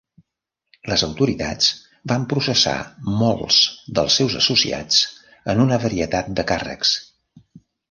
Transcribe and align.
Les 0.91 1.01
autoritats 1.07 1.67
van 2.11 2.25
processar 2.31 2.73
molts 3.21 3.61
dels 4.01 4.19
seus 4.23 4.39
associats 4.41 5.05
en 5.55 5.65
una 5.69 5.81
varietat 5.87 6.35
de 6.41 6.49
càrrecs. 6.55 6.99